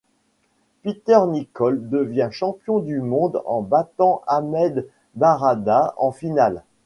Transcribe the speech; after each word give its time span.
Peter 0.81 1.19
Nicol 1.27 1.87
devient 1.87 2.29
champion 2.31 2.79
du 2.79 3.01
monde 3.01 3.43
en 3.45 3.61
battant 3.61 4.23
Ahmed 4.25 4.89
Barada 5.15 5.93
en 5.95 6.11
finale. 6.11 6.63